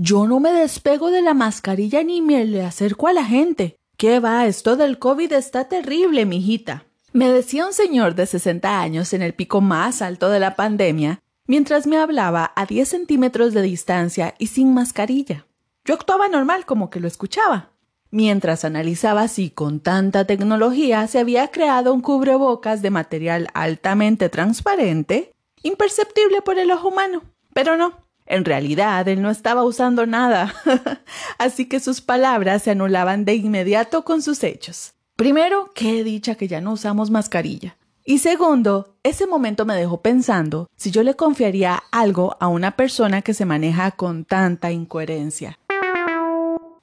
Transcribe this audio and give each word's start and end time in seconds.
Yo 0.00 0.28
no 0.28 0.38
me 0.38 0.52
despego 0.52 1.10
de 1.10 1.22
la 1.22 1.34
mascarilla 1.34 2.04
ni 2.04 2.22
me 2.22 2.44
le 2.44 2.62
acerco 2.62 3.08
a 3.08 3.12
la 3.12 3.24
gente. 3.24 3.80
¿Qué 3.96 4.20
va? 4.20 4.46
Esto 4.46 4.76
del 4.76 5.00
COVID 5.00 5.32
está 5.32 5.64
terrible, 5.64 6.24
mijita. 6.24 6.84
Me 7.12 7.32
decía 7.32 7.66
un 7.66 7.72
señor 7.72 8.14
de 8.14 8.26
60 8.26 8.80
años 8.80 9.12
en 9.12 9.22
el 9.22 9.34
pico 9.34 9.60
más 9.60 10.00
alto 10.00 10.30
de 10.30 10.38
la 10.38 10.54
pandemia, 10.54 11.20
mientras 11.48 11.88
me 11.88 11.96
hablaba 11.96 12.52
a 12.54 12.64
10 12.64 12.88
centímetros 12.88 13.52
de 13.54 13.62
distancia 13.62 14.36
y 14.38 14.46
sin 14.46 14.72
mascarilla. 14.72 15.46
Yo 15.84 15.94
actuaba 15.94 16.28
normal 16.28 16.64
como 16.64 16.90
que 16.90 17.00
lo 17.00 17.08
escuchaba, 17.08 17.72
mientras 18.12 18.64
analizaba 18.64 19.26
si 19.26 19.50
con 19.50 19.80
tanta 19.80 20.26
tecnología 20.26 21.08
se 21.08 21.18
había 21.18 21.48
creado 21.48 21.92
un 21.92 22.02
cubrebocas 22.02 22.82
de 22.82 22.90
material 22.90 23.48
altamente 23.52 24.28
transparente, 24.28 25.34
imperceptible 25.64 26.40
por 26.40 26.56
el 26.56 26.70
ojo 26.70 26.86
humano. 26.86 27.24
Pero 27.52 27.76
no, 27.76 28.07
en 28.28 28.44
realidad 28.44 29.08
él 29.08 29.22
no 29.22 29.30
estaba 29.30 29.64
usando 29.64 30.06
nada, 30.06 30.54
así 31.38 31.66
que 31.66 31.80
sus 31.80 32.00
palabras 32.00 32.62
se 32.62 32.70
anulaban 32.70 33.24
de 33.24 33.34
inmediato 33.34 34.04
con 34.04 34.22
sus 34.22 34.44
hechos. 34.44 34.94
Primero, 35.16 35.70
qué 35.74 36.04
dicha 36.04 36.36
que 36.36 36.46
ya 36.46 36.60
no 36.60 36.72
usamos 36.72 37.10
mascarilla. 37.10 37.76
Y 38.04 38.18
segundo, 38.18 38.94
ese 39.02 39.26
momento 39.26 39.66
me 39.66 39.74
dejó 39.74 40.00
pensando 40.00 40.68
si 40.76 40.90
yo 40.90 41.02
le 41.02 41.14
confiaría 41.14 41.82
algo 41.90 42.36
a 42.40 42.48
una 42.48 42.76
persona 42.76 43.20
que 43.20 43.34
se 43.34 43.44
maneja 43.44 43.90
con 43.90 44.24
tanta 44.24 44.70
incoherencia. 44.70 45.58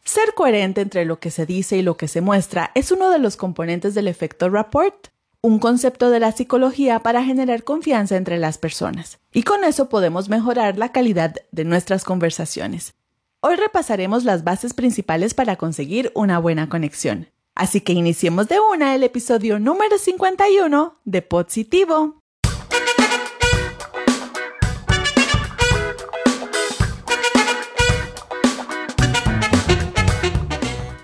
Ser 0.04 0.36
coherente 0.36 0.82
entre 0.82 1.04
lo 1.06 1.20
que 1.20 1.32
se 1.32 1.48
dice 1.48 1.78
y 1.78 1.82
lo 1.82 1.98
que 1.98 2.08
se 2.08 2.22
muestra 2.22 2.70
es 2.76 2.92
uno 2.92 3.10
de 3.10 3.18
los 3.18 3.38
componentes 3.38 3.96
del 3.96 4.08
efecto 4.08 4.50
rapport, 4.50 5.08
un 5.46 5.60
concepto 5.60 6.10
de 6.10 6.20
la 6.20 6.32
psicología 6.32 7.02
para 7.02 7.24
generar 7.24 7.64
confianza 7.64 8.18
entre 8.18 8.40
las 8.40 8.58
personas. 8.58 9.20
Y 9.32 9.44
con 9.44 9.64
eso 9.64 9.90
podemos 9.90 10.28
mejorar 10.28 10.80
la 10.80 10.92
calidad 10.92 11.36
de 11.52 11.66
nuestras 11.66 12.04
conversaciones. 12.04 12.96
Hoy 13.42 13.56
repasaremos 13.56 14.24
las 14.24 14.44
bases 14.44 14.74
principales 14.74 15.36
para 15.36 15.56
conseguir 15.56 16.12
una 16.16 16.40
buena 16.40 16.68
conexión. 16.68 17.30
Así 17.54 17.82
que 17.82 17.94
iniciemos 17.94 18.48
de 18.48 18.60
una 18.60 18.96
el 18.96 19.04
episodio 19.04 19.60
número 19.60 20.00
51 20.00 20.96
de 21.06 21.22
Positivo. 21.22 22.20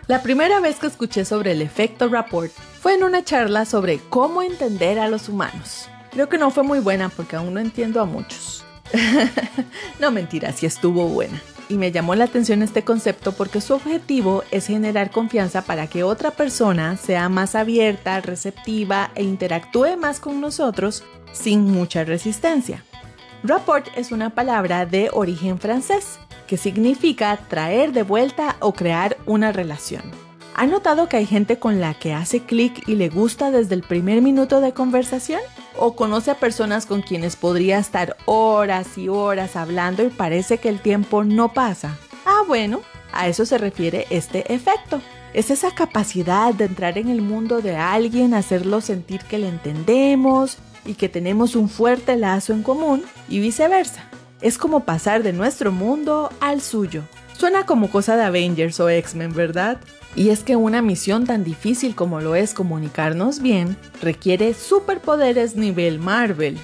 La 0.08 0.24
primera 0.24 0.60
vez 0.60 0.78
que 0.78 0.88
escuché 0.88 1.26
sobre 1.26 1.52
el 1.52 1.62
efecto 1.62 2.10
rapport 2.10 2.52
fue 2.82 2.96
en 2.96 3.04
una 3.04 3.24
charla 3.24 3.66
sobre 3.66 4.00
cómo 4.00 4.42
entender 4.42 4.98
a 4.98 5.08
los 5.08 5.30
humanos. 5.30 5.88
Creo 6.12 6.30
que 6.30 6.40
no 6.40 6.50
fue 6.50 6.64
muy 6.64 6.80
buena 6.80 7.10
porque 7.10 7.36
aún 7.36 7.54
no 7.54 7.60
entiendo 7.60 8.02
a 8.02 8.06
muchos. 8.06 8.66
no 10.00 10.10
mentira, 10.10 10.52
sí 10.52 10.66
estuvo 10.66 11.08
buena 11.08 11.40
y 11.72 11.78
me 11.78 11.92
llamó 11.92 12.16
la 12.16 12.26
atención 12.26 12.64
este 12.64 12.84
concepto 12.84 13.32
porque 13.32 13.62
su 13.62 13.76
objetivo 13.76 14.44
es 14.52 14.68
generar 14.68 15.10
confianza 15.10 15.62
para 15.62 15.88
que 15.88 16.04
otra 16.04 16.32
persona 16.32 16.98
sea 16.98 17.30
más 17.30 17.56
abierta, 17.56 18.20
receptiva 18.20 19.12
e 19.16 19.24
interactúe 19.24 19.96
más 19.96 20.20
con 20.20 20.42
nosotros 20.42 21.04
sin 21.32 21.62
mucha 21.62 22.04
resistencia. 22.04 22.84
Rapport 23.44 23.88
es 23.96 24.12
una 24.12 24.32
palabra 24.32 24.86
de 24.86 25.10
origen 25.14 25.60
francés 25.60 26.20
que 26.46 26.58
significa 26.58 27.38
traer 27.48 27.94
de 27.94 28.04
vuelta 28.04 28.58
o 28.60 28.74
crear 28.74 29.16
una 29.26 29.54
relación. 29.54 30.31
¿Ha 30.56 30.68
notado 30.68 31.10
que 31.10 31.18
hay 31.18 31.26
gente 31.26 31.60
con 31.60 31.80
la 31.80 31.94
que 31.94 32.14
hace 32.14 32.42
clic 32.42 32.88
y 32.88 32.96
le 32.96 33.10
gusta 33.10 33.52
desde 33.52 33.76
el 33.76 33.84
primer 33.84 34.22
minuto 34.22 34.62
de 34.62 34.74
conversación? 34.74 35.42
o 35.78 35.96
conoce 35.96 36.32
a 36.32 36.36
personas 36.36 36.86
con 36.86 37.02
quienes 37.02 37.36
podría 37.36 37.80
estar 37.80 38.18
horas 38.26 38.98
y 38.98 39.08
horas 39.10 39.56
hablando 39.56 40.04
y 40.04 40.10
parece 40.10 40.58
que 40.58 40.70
el 40.70 40.80
tiempo 40.80 41.24
no 41.24 41.54
pasa. 41.54 41.98
Ah, 42.26 42.44
bueno, 42.48 42.82
a 43.14 43.28
eso 43.28 43.46
se 43.46 43.58
refiere 43.58 44.06
este 44.10 44.54
efecto. 44.54 45.02
Es 45.34 45.50
esa 45.50 45.74
capacidad 45.74 46.54
de 46.54 46.66
entrar 46.66 46.98
en 46.98 47.10
el 47.10 47.22
mundo 47.22 47.62
de 47.62 47.78
alguien, 47.78 48.34
hacerlo 48.34 48.82
sentir 48.82 49.22
que 49.24 49.40
le 49.40 49.48
entendemos 49.48 50.58
y 50.86 50.96
que 50.96 51.10
tenemos 51.10 51.56
un 51.56 51.70
fuerte 51.70 52.18
lazo 52.18 52.54
en 52.54 52.64
común 52.64 53.04
y 53.30 53.40
viceversa. 53.40 54.04
Es 54.42 54.58
como 54.58 54.82
pasar 54.82 55.24
de 55.24 55.34
nuestro 55.34 55.72
mundo 55.72 56.32
al 56.42 56.62
suyo. 56.62 57.04
Suena 57.38 57.66
como 57.66 57.90
cosa 57.90 58.16
de 58.16 58.24
Avengers 58.24 58.80
o 58.80 58.90
X-Men, 58.90 59.34
¿verdad? 59.34 59.80
Y 60.16 60.30
es 60.30 60.44
que 60.44 60.56
una 60.56 60.82
misión 60.82 61.26
tan 61.26 61.44
difícil 61.44 61.96
como 61.96 62.20
lo 62.20 62.36
es 62.36 62.54
comunicarnos 62.54 63.42
bien 63.42 63.78
requiere 64.02 64.54
superpoderes 64.54 65.56
nivel 65.56 66.00
Marvel. 66.00 66.58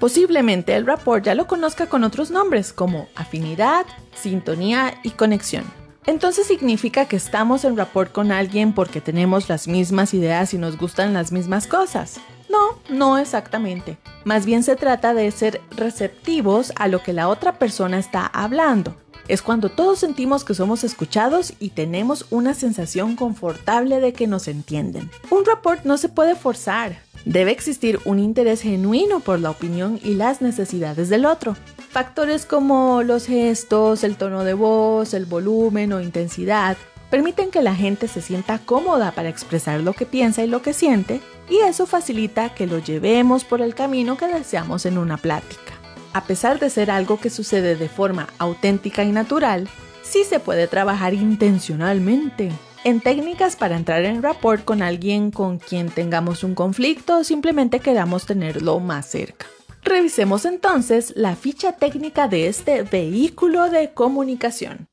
Posiblemente 0.00 0.74
el 0.74 0.86
rapport 0.86 1.24
ya 1.24 1.34
lo 1.34 1.46
conozca 1.46 1.86
con 1.86 2.02
otros 2.02 2.30
nombres 2.30 2.72
como 2.72 3.08
afinidad, 3.14 3.86
sintonía 4.14 4.94
y 5.02 5.10
conexión. 5.10 5.64
Entonces 6.06 6.46
significa 6.46 7.06
que 7.06 7.16
estamos 7.16 7.64
en 7.64 7.76
rapport 7.76 8.12
con 8.12 8.32
alguien 8.32 8.72
porque 8.72 9.00
tenemos 9.00 9.48
las 9.48 9.68
mismas 9.68 10.12
ideas 10.12 10.52
y 10.52 10.58
nos 10.58 10.76
gustan 10.76 11.14
las 11.14 11.32
mismas 11.32 11.66
cosas. 11.66 12.20
No, 12.50 12.78
no 12.90 13.18
exactamente. 13.18 13.98
Más 14.24 14.44
bien 14.44 14.62
se 14.62 14.76
trata 14.76 15.14
de 15.14 15.30
ser 15.30 15.60
receptivos 15.76 16.72
a 16.76 16.88
lo 16.88 17.02
que 17.02 17.12
la 17.12 17.28
otra 17.28 17.58
persona 17.58 17.98
está 17.98 18.26
hablando 18.26 18.94
es 19.28 19.42
cuando 19.42 19.68
todos 19.68 19.98
sentimos 19.98 20.44
que 20.44 20.54
somos 20.54 20.84
escuchados 20.84 21.54
y 21.58 21.70
tenemos 21.70 22.26
una 22.30 22.54
sensación 22.54 23.16
confortable 23.16 24.00
de 24.00 24.12
que 24.12 24.26
nos 24.26 24.48
entienden. 24.48 25.10
Un 25.30 25.44
rapport 25.44 25.84
no 25.84 25.96
se 25.96 26.08
puede 26.08 26.34
forzar. 26.34 26.98
Debe 27.24 27.52
existir 27.52 28.00
un 28.04 28.18
interés 28.18 28.60
genuino 28.60 29.20
por 29.20 29.40
la 29.40 29.50
opinión 29.50 29.98
y 30.02 30.14
las 30.14 30.42
necesidades 30.42 31.08
del 31.08 31.24
otro. 31.24 31.56
Factores 31.88 32.44
como 32.44 33.02
los 33.02 33.26
gestos, 33.26 34.04
el 34.04 34.16
tono 34.16 34.44
de 34.44 34.54
voz, 34.54 35.14
el 35.14 35.24
volumen 35.24 35.92
o 35.92 36.00
intensidad 36.00 36.76
permiten 37.10 37.52
que 37.52 37.62
la 37.62 37.76
gente 37.76 38.08
se 38.08 38.20
sienta 38.20 38.58
cómoda 38.58 39.12
para 39.12 39.28
expresar 39.28 39.80
lo 39.80 39.92
que 39.92 40.04
piensa 40.04 40.42
y 40.42 40.48
lo 40.48 40.62
que 40.62 40.72
siente, 40.72 41.20
y 41.48 41.58
eso 41.58 41.86
facilita 41.86 42.54
que 42.54 42.66
lo 42.66 42.78
llevemos 42.78 43.44
por 43.44 43.60
el 43.60 43.74
camino 43.76 44.16
que 44.16 44.26
deseamos 44.26 44.84
en 44.84 44.98
una 44.98 45.16
plática 45.16 45.73
a 46.14 46.24
pesar 46.24 46.60
de 46.60 46.70
ser 46.70 46.90
algo 46.92 47.18
que 47.18 47.28
sucede 47.28 47.74
de 47.74 47.88
forma 47.88 48.28
auténtica 48.38 49.02
y 49.02 49.10
natural, 49.10 49.68
sí 50.02 50.22
se 50.24 50.38
puede 50.38 50.68
trabajar 50.68 51.12
intencionalmente 51.12 52.52
en 52.84 53.00
técnicas 53.00 53.56
para 53.56 53.76
entrar 53.76 54.04
en 54.04 54.22
rapport 54.22 54.64
con 54.64 54.80
alguien 54.80 55.32
con 55.32 55.58
quien 55.58 55.88
tengamos 55.88 56.44
un 56.44 56.54
conflicto 56.54 57.18
o 57.18 57.24
simplemente 57.24 57.80
queramos 57.80 58.26
tenerlo 58.26 58.78
más 58.78 59.06
cerca. 59.06 59.46
Revisemos 59.82 60.44
entonces 60.44 61.12
la 61.16 61.34
ficha 61.34 61.72
técnica 61.72 62.28
de 62.28 62.46
este 62.46 62.82
vehículo 62.82 63.68
de 63.68 63.92
comunicación. 63.92 64.86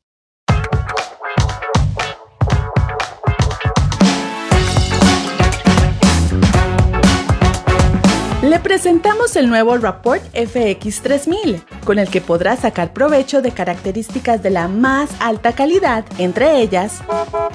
Le 8.41 8.59
presentamos 8.59 9.35
el 9.35 9.47
nuevo 9.47 9.78
Rapport 9.78 10.24
FX3000, 10.34 11.62
con 11.85 12.00
el 12.00 12.09
que 12.09 12.22
podrá 12.22 12.56
sacar 12.56 12.91
provecho 12.91 13.44
de 13.44 13.52
características 13.52 14.41
de 14.41 14.50
la 14.50 14.68
más 14.68 15.12
alta 15.19 15.53
calidad, 15.53 16.03
entre 16.18 16.59
ellas, 16.59 17.02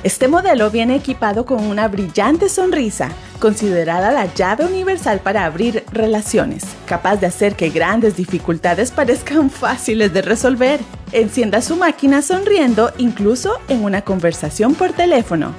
este 0.04 0.28
modelo 0.28 0.70
viene 0.70 0.94
equipado 0.94 1.44
con 1.44 1.66
una 1.66 1.88
brillante 1.88 2.48
sonrisa, 2.48 3.10
considerada 3.40 4.12
la 4.12 4.32
llave 4.32 4.64
universal 4.64 5.18
para 5.18 5.44
abrir 5.44 5.82
relaciones, 5.90 6.62
capaz 6.86 7.16
de 7.16 7.26
hacer 7.26 7.56
que 7.56 7.70
grandes 7.70 8.14
dificultades 8.14 8.92
parezcan 8.92 9.50
fáciles 9.50 10.12
de 10.12 10.22
resolver. 10.22 10.78
Encienda 11.12 11.62
su 11.62 11.76
máquina 11.76 12.20
sonriendo 12.20 12.92
incluso 12.98 13.60
en 13.68 13.84
una 13.84 14.02
conversación 14.02 14.74
por 14.74 14.92
teléfono. 14.92 15.54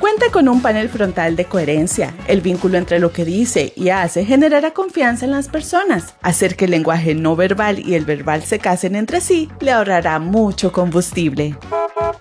Cuenta 0.00 0.30
con 0.32 0.48
un 0.48 0.62
panel 0.62 0.88
frontal 0.88 1.36
de 1.36 1.44
coherencia. 1.44 2.14
El 2.26 2.40
vínculo 2.40 2.78
entre 2.78 2.98
lo 2.98 3.12
que 3.12 3.24
dice 3.24 3.72
y 3.76 3.90
hace 3.90 4.24
generará 4.24 4.72
confianza 4.72 5.26
en 5.26 5.32
las 5.32 5.48
personas. 5.48 6.14
Hacer 6.22 6.56
que 6.56 6.64
el 6.64 6.70
lenguaje 6.70 7.14
no 7.14 7.36
verbal 7.36 7.78
y 7.78 7.94
el 7.94 8.04
verbal 8.04 8.42
se 8.42 8.58
casen 8.58 8.96
entre 8.96 9.20
sí 9.20 9.48
le 9.60 9.72
ahorrará 9.72 10.18
mucho 10.18 10.72
combustible. 10.72 11.56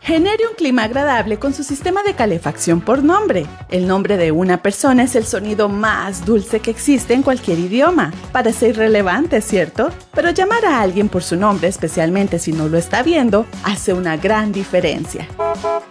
Genere 0.02 0.48
un 0.48 0.56
clima 0.56 0.84
agradable 0.84 1.38
con 1.38 1.54
su 1.54 1.64
sistema 1.64 2.02
de 2.04 2.14
calefacción 2.14 2.82
por 2.82 3.04
nombre. 3.04 3.46
El 3.70 3.88
nombre 3.88 4.18
de 4.18 4.32
una 4.32 4.62
persona 4.62 5.04
es 5.04 5.16
el 5.16 5.26
sonido 5.26 5.70
más 5.70 6.26
dulce 6.26 6.60
que 6.60 6.72
existe 6.72 7.14
en 7.14 7.24
cualquier 7.24 7.60
idioma. 7.60 8.14
Parece 8.32 8.70
irrelevante, 8.70 9.42
¿cierto? 9.42 9.90
Pero 10.14 10.32
llamar 10.32 10.66
a 10.66 10.82
alguien 10.82 11.10
por 11.10 11.24
su 11.24 11.36
nombre, 11.36 11.68
especialmente 11.68 12.40
si 12.40 12.54
no 12.54 12.70
lo 12.70 12.78
está 12.78 13.04
viendo, 13.04 13.46
hace 13.64 13.94
una 13.94 14.18
gran 14.18 14.52
diferencia. 14.52 15.28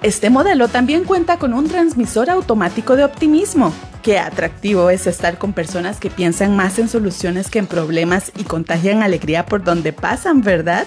Este 0.03 0.31
modelo 0.31 0.69
también 0.69 1.05
cuenta 1.05 1.39
con 1.39 1.53
un 1.53 1.69
transmisor 1.69 2.31
automático 2.31 2.97
de 2.97 3.05
optimismo. 3.05 3.73
Qué 4.03 4.19
atractivo 4.19 4.89
es 4.91 5.07
estar 5.07 5.37
con 5.37 5.53
personas 5.53 5.99
que 5.99 6.11
piensan 6.11 6.55
más 6.55 6.79
en 6.79 6.89
soluciones 6.89 7.51
que 7.51 7.59
en 7.59 7.67
problemas 7.67 8.31
y 8.37 8.45
contagian 8.45 9.03
alegría 9.03 9.47
por 9.47 9.65
donde 9.65 9.93
pasan, 9.93 10.43
¿verdad? 10.43 10.87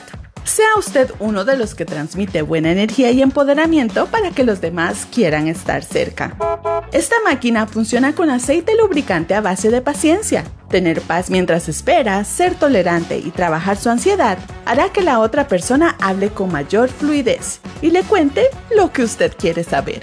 Sea 0.49 0.75
usted 0.79 1.11
uno 1.19 1.45
de 1.45 1.55
los 1.55 1.75
que 1.75 1.85
transmite 1.85 2.41
buena 2.41 2.71
energía 2.71 3.11
y 3.11 3.21
empoderamiento 3.21 4.07
para 4.07 4.31
que 4.31 4.43
los 4.43 4.61
demás 4.61 5.07
quieran 5.13 5.47
estar 5.47 5.83
cerca. 5.83 6.35
Esta 6.91 7.17
máquina 7.23 7.67
funciona 7.67 8.15
con 8.15 8.31
aceite 8.31 8.75
lubricante 8.75 9.35
a 9.35 9.41
base 9.41 9.69
de 9.69 9.83
paciencia. 9.83 10.43
Tener 10.69 11.01
paz 11.01 11.31
mientras 11.31 11.67
espera, 11.67 12.23
ser 12.23 12.53
tolerante 12.53 13.17
y 13.17 13.31
trabajar 13.31 13.75
su 13.77 13.89
ansiedad 13.89 14.37
hará 14.65 14.89
que 14.89 15.01
la 15.01 15.19
otra 15.19 15.47
persona 15.47 15.95
hable 15.99 16.29
con 16.29 16.51
mayor 16.51 16.89
fluidez 16.89 17.59
y 17.81 17.89
le 17.89 18.03
cuente 18.03 18.45
lo 18.75 18.91
que 18.91 19.03
usted 19.03 19.33
quiere 19.35 19.63
saber. 19.63 20.01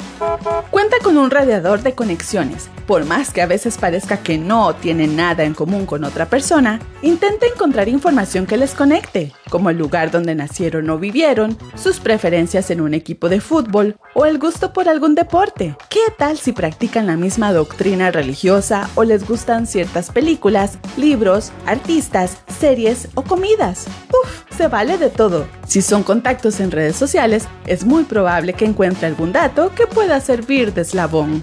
Cuenta 0.70 0.96
con 1.04 1.18
un 1.18 1.30
radiador 1.30 1.82
de 1.82 1.94
conexiones. 1.94 2.68
Por 2.86 3.04
más 3.04 3.32
que 3.32 3.42
a 3.42 3.46
veces 3.46 3.78
parezca 3.78 4.18
que 4.18 4.38
no 4.38 4.74
tiene 4.74 5.06
nada 5.06 5.44
en 5.44 5.54
común 5.54 5.86
con 5.86 6.04
otra 6.04 6.26
persona, 6.26 6.80
intenta 7.02 7.46
encontrar 7.46 7.88
información 7.88 8.46
que 8.46 8.56
les 8.56 8.74
conecte, 8.74 9.32
como 9.50 9.70
el 9.70 9.78
lugar 9.78 10.12
donde 10.12 10.36
nacieron 10.36 10.88
o 10.90 10.98
vivieron, 10.98 11.58
sus 11.74 11.98
preferencias 11.98 12.70
en 12.70 12.80
un 12.80 12.94
equipo 12.94 13.28
de 13.28 13.40
fútbol 13.40 13.96
o 14.14 14.24
el 14.24 14.38
gusto 14.38 14.72
por 14.72 14.88
algún 14.88 15.16
deporte. 15.16 15.76
¿Qué 15.90 16.00
tal 16.16 16.38
si 16.38 16.52
practican 16.52 17.06
la 17.06 17.16
misma 17.16 17.52
doctrina 17.52 18.12
religiosa 18.12 18.88
o 18.94 19.02
les 19.02 19.26
gustan 19.26 19.66
ciertas 19.66 20.10
películas, 20.10 20.55
libros, 20.96 21.52
artistas, 21.66 22.38
series 22.58 23.08
o 23.14 23.22
comidas? 23.22 23.86
Uf, 24.08 24.56
se 24.56 24.68
vale 24.68 24.96
de 24.96 25.10
todo. 25.10 25.46
Si 25.66 25.82
son 25.82 26.02
contactos 26.02 26.60
en 26.60 26.70
redes 26.70 26.96
sociales, 26.96 27.46
es 27.66 27.84
muy 27.84 28.04
probable 28.04 28.54
que 28.54 28.64
encuentre 28.64 29.06
algún 29.06 29.32
dato 29.32 29.72
que 29.74 29.86
pueda 29.86 30.20
servir 30.20 30.72
de 30.72 30.82
eslabón. 30.82 31.42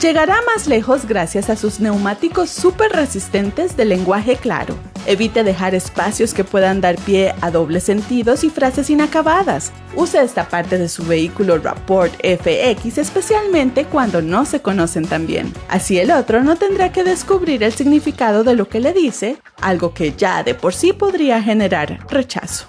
Llegará 0.00 0.36
más 0.54 0.66
lejos 0.66 1.06
gracias 1.06 1.50
a 1.50 1.56
sus 1.56 1.80
neumáticos 1.80 2.50
súper 2.50 2.92
resistentes 2.92 3.76
de 3.76 3.84
lenguaje 3.84 4.36
claro. 4.36 4.76
Evite 5.06 5.44
dejar 5.44 5.74
espacios 5.74 6.32
que 6.32 6.44
puedan 6.44 6.80
dar 6.80 6.96
pie 6.96 7.34
a 7.40 7.50
dobles 7.50 7.84
sentidos 7.84 8.44
y 8.44 8.50
frases 8.50 8.90
inacabadas. 8.90 9.72
Use 9.96 10.20
esta 10.20 10.48
parte 10.48 10.78
de 10.78 10.88
su 10.88 11.04
vehículo 11.04 11.58
Rapport 11.58 12.12
FX 12.22 12.98
especialmente 12.98 13.84
cuando 13.84 14.22
no 14.22 14.44
se 14.44 14.60
conocen 14.60 15.06
tan 15.06 15.26
bien. 15.26 15.52
Así 15.68 15.98
el 15.98 16.10
otro 16.10 16.42
no 16.42 16.56
tendrá 16.56 16.90
que 16.92 17.04
descubrir 17.04 17.62
el 17.62 17.72
significado 17.72 18.44
de 18.44 18.54
lo 18.54 18.68
que 18.68 18.80
le 18.80 18.92
dice, 18.92 19.36
algo 19.60 19.94
que 19.94 20.14
ya 20.16 20.42
de 20.42 20.54
por 20.54 20.74
sí 20.74 20.92
podría 20.92 21.42
generar 21.42 22.06
rechazo. 22.08 22.66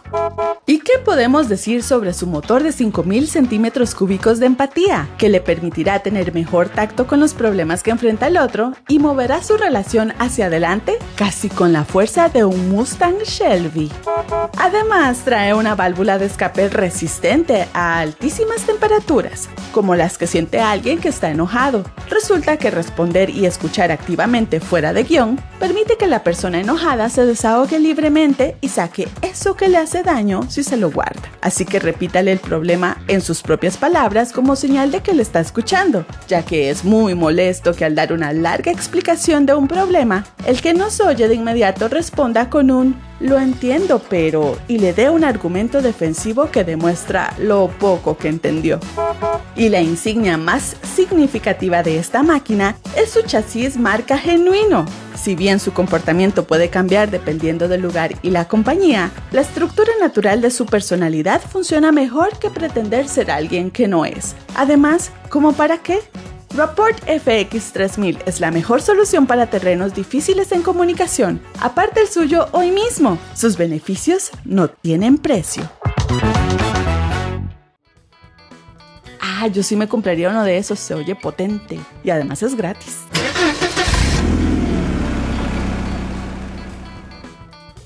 ¿Y 0.67 0.79
qué 0.79 0.93
podemos 1.03 1.47
decir 1.47 1.83
sobre 1.83 2.11
su 2.11 2.25
motor 2.25 2.63
de 2.63 2.71
5000 2.71 3.27
centímetros 3.27 3.93
cúbicos 3.93 4.39
de 4.39 4.47
empatía, 4.47 5.07
que 5.19 5.29
le 5.29 5.39
permitirá 5.39 5.99
tener 5.99 6.33
mejor 6.33 6.69
tacto 6.69 7.05
con 7.05 7.19
los 7.19 7.35
problemas 7.35 7.83
que 7.83 7.91
enfrenta 7.91 8.27
el 8.27 8.38
otro 8.38 8.73
y 8.88 8.97
moverá 8.97 9.43
su 9.43 9.57
relación 9.57 10.13
hacia 10.17 10.47
adelante 10.47 10.97
casi 11.15 11.49
con 11.49 11.71
la 11.71 11.85
fuerza 11.85 12.25
de 12.30 12.44
un 12.44 12.69
Mustang 12.69 13.19
Shelby? 13.24 13.92
Además, 14.57 15.19
trae 15.25 15.54
una 15.54 15.75
válvula 15.75 16.18
de 16.18 16.25
escape 16.25 16.69
resistente 16.69 17.68
a 17.74 18.00
altísimas 18.00 18.62
temperaturas, 18.62 19.50
como 19.72 19.95
las 19.95 20.18
que 20.18 20.27
siente 20.27 20.60
alguien 20.60 21.00
que 21.00 21.10
está 21.10 21.30
enojado. 21.30 21.83
Resulta 22.10 22.57
que 22.57 22.72
responder 22.72 23.30
y 23.30 23.45
escuchar 23.45 23.92
activamente 23.92 24.60
fuera 24.60 24.94
de 24.94 25.04
guion 25.04 25.39
permite 25.60 25.98
que 25.98 26.07
la 26.07 26.24
persona 26.24 26.60
enojada 26.60 27.10
se 27.10 27.25
desahogue 27.25 27.80
libremente 27.80 28.57
y 28.62 28.69
saque 28.69 29.07
eso 29.22 29.56
que 29.56 29.68
le 29.68 29.77
hace 29.77 30.04
daño 30.04 30.42
si 30.50 30.63
se 30.63 30.77
lo 30.77 30.92
guarda. 30.92 31.22
Así 31.42 31.66
que 31.66 31.80
repítale 31.80 32.31
el 32.31 32.39
problema 32.39 32.98
en 33.07 33.22
sus 33.22 33.42
propias 33.42 33.77
palabras 33.77 34.31
como 34.31 34.56
señal 34.56 34.92
de 34.92 35.01
que 35.01 35.13
le 35.13 35.22
está 35.22 35.39
escuchando, 35.39 36.06
ya 36.27 36.44
que 36.44 36.69
es 36.69 36.83
muy 36.83 37.16
molesto 37.16 37.74
que 37.74 37.86
al 37.86 37.95
dar 37.95 38.13
una 38.13 38.33
larga 38.33 38.72
explicación 38.72 39.45
de 39.45 39.54
un 39.54 39.68
problema, 39.68 40.25
el 40.45 40.62
que 40.62 40.74
nos 40.74 41.00
oye 41.00 41.27
de 41.27 41.36
inmediato 41.36 41.88
responda 42.15 42.50
con 42.50 42.71
un 42.71 42.95
lo 43.19 43.38
entiendo, 43.38 44.01
pero 44.09 44.57
y 44.69 44.77
le 44.77 44.94
dé 44.94 45.09
un 45.09 45.25
argumento 45.25 45.81
defensivo 45.81 46.50
que 46.50 46.63
demuestra 46.63 47.33
lo 47.39 47.67
poco 47.67 48.17
que 48.17 48.29
entendió. 48.29 48.79
Y 49.57 49.67
la 49.67 49.81
insignia 49.81 50.38
más 50.38 50.77
significativa 50.95 51.83
de 51.83 51.97
esta 51.97 52.23
máquina 52.23 52.77
es 52.95 53.12
su 53.12 53.21
chasis 53.23 53.75
marca 53.75 54.17
genuino. 54.17 54.85
Si 55.13 55.35
bien 55.35 55.59
su 55.59 55.73
comportamiento 55.73 56.45
puede 56.45 56.69
cambiar 56.69 57.12
dependiendo 57.12 57.67
del 57.67 57.81
lugar 57.81 58.15
y 58.21 58.29
la 58.29 58.47
compañía, 58.47 59.12
la 59.31 59.41
estructura 59.41 59.91
natural 60.00 60.39
de 60.39 60.51
su 60.51 60.65
personalidad 60.65 61.41
funciona 61.41 61.91
mejor 61.91 62.39
que 62.39 62.50
pretender 62.50 63.09
ser 63.09 63.29
alguien 63.29 63.71
que 63.71 63.89
no 63.89 64.06
es. 64.06 64.35
Además, 64.56 65.12
¿cómo 65.29 65.51
para 65.51 65.79
qué? 65.79 66.00
Rapport 66.55 66.97
FX 67.03 67.73
3000 67.73 68.19
es 68.25 68.39
la 68.39 68.49
mejor 68.49 68.81
solución 68.81 69.27
para 69.27 69.49
terrenos 69.49 69.93
difíciles 69.93 70.53
en 70.53 70.61
comunicación. 70.61 71.41
Aparte 71.59 71.99
el 71.99 72.07
suyo 72.07 72.47
hoy 72.53 72.71
mismo. 72.71 73.17
Sus 73.33 73.57
beneficios 73.57 74.31
no 74.45 74.69
tienen 74.69 75.17
precio. 75.17 75.69
Ah, 79.19 79.47
yo 79.47 79.63
sí 79.63 79.75
me 79.75 79.89
compraría 79.89 80.29
uno 80.29 80.45
de 80.45 80.57
esos, 80.57 80.79
se 80.79 80.93
oye 80.93 81.13
potente 81.13 81.77
y 82.05 82.09
además 82.09 82.41
es 82.41 82.55
gratis. 82.55 82.99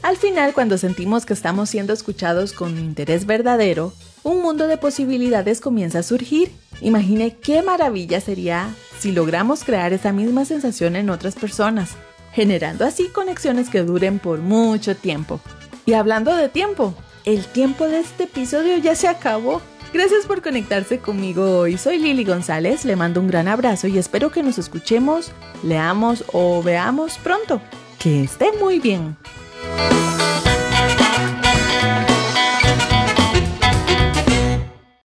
Al 0.04 0.16
final, 0.16 0.54
cuando 0.54 0.78
sentimos 0.78 1.26
que 1.26 1.34
estamos 1.34 1.72
siendo 1.72 1.92
escuchados 1.92 2.54
con 2.54 2.78
interés 2.78 3.26
verdadero, 3.26 3.94
un 4.22 4.44
mundo 4.44 4.68
de 4.68 4.78
posibilidades 4.78 5.60
comienza 5.60 6.00
a 6.00 6.04
surgir. 6.04 6.52
Imagine 6.82 7.36
qué 7.36 7.62
maravilla 7.62 8.22
sería 8.22 8.74
si 9.00 9.12
logramos 9.12 9.64
crear 9.64 9.94
esa 9.94 10.12
misma 10.12 10.46
sensación 10.46 10.96
en 10.96 11.10
otras 11.10 11.36
personas, 11.36 11.92
generando 12.34 12.86
así 12.86 13.08
conexiones 13.08 13.70
que 13.70 13.84
duren 13.84 14.20
por 14.20 14.40
mucho 14.40 14.96
tiempo. 14.96 15.40
Y 15.86 15.94
hablando 15.94 16.36
de 16.36 16.50
tiempo, 16.50 16.94
el 17.26 17.46
tiempo 17.46 17.88
de 17.88 18.00
este 18.00 18.24
episodio 18.26 18.78
ya 18.78 18.96
se 18.96 19.08
acabó. 19.08 19.62
Gracias 19.94 20.26
por 20.26 20.42
conectarse 20.42 21.00
conmigo 21.00 21.60
hoy. 21.60 21.78
Soy 21.78 21.98
Lili 21.98 22.24
González, 22.24 22.86
le 22.86 22.96
mando 22.96 23.20
un 23.20 23.28
gran 23.28 23.48
abrazo 23.48 23.88
y 23.88 23.98
espero 23.98 24.32
que 24.32 24.44
nos 24.44 24.58
escuchemos, 24.58 25.32
leamos 25.64 26.24
o 26.32 26.62
veamos 26.62 27.18
pronto. 27.18 27.62
Que 27.98 28.24
esté 28.24 28.52
muy 28.60 28.80
bien. 28.80 29.18